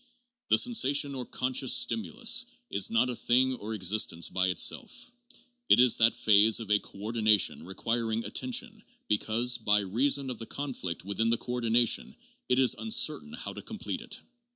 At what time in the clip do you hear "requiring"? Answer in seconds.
7.63-8.25